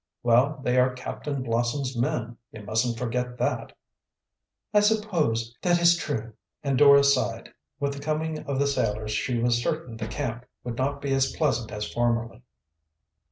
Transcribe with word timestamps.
"Well, 0.23 0.59
they 0.63 0.79
are 0.79 0.95
Captain 0.95 1.43
Blossom's 1.43 1.95
men, 1.95 2.35
you 2.51 2.63
mustn't 2.63 2.97
forget 2.97 3.37
that." 3.37 3.77
"I 4.73 4.79
suppose 4.79 5.53
that 5.61 5.79
is 5.79 5.95
true," 5.95 6.33
and 6.63 6.75
Dora 6.75 7.03
sighed. 7.03 7.53
With 7.79 7.93
the 7.93 8.01
coming 8.03 8.39
of 8.47 8.57
the 8.57 8.65
sailors 8.65 9.11
she 9.11 9.37
was 9.37 9.61
certain 9.61 9.97
the 9.97 10.07
camp 10.07 10.45
would 10.63 10.79
not 10.79 11.03
be 11.03 11.13
as 11.13 11.33
pleasant 11.35 11.71
as 11.71 11.87
formerly. 11.93 12.41